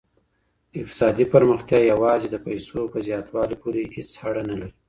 [0.79, 4.71] اقتصادي پرمختيا يوازي د پيسو په زياتوالي پوري هيڅ اړه نه لري.